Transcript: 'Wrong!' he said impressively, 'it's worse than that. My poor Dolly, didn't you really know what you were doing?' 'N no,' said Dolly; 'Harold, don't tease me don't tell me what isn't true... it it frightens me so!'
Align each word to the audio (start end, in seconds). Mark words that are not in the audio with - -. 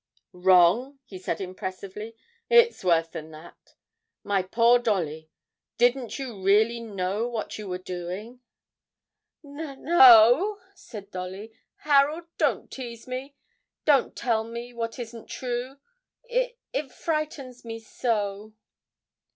'Wrong!' 0.33 0.97
he 1.05 1.19
said 1.19 1.39
impressively, 1.39 2.15
'it's 2.49 2.83
worse 2.83 3.07
than 3.09 3.29
that. 3.29 3.75
My 4.23 4.41
poor 4.41 4.79
Dolly, 4.79 5.29
didn't 5.77 6.17
you 6.17 6.41
really 6.41 6.79
know 6.79 7.27
what 7.27 7.59
you 7.59 7.67
were 7.67 7.77
doing?' 7.77 8.41
'N 9.45 9.83
no,' 9.83 10.59
said 10.73 11.11
Dolly; 11.11 11.53
'Harold, 11.75 12.23
don't 12.39 12.71
tease 12.71 13.05
me 13.07 13.35
don't 13.85 14.15
tell 14.15 14.43
me 14.43 14.73
what 14.73 14.97
isn't 14.97 15.27
true... 15.29 15.77
it 16.23 16.57
it 16.73 16.91
frightens 16.91 17.63
me 17.63 17.77
so!' 17.77 18.53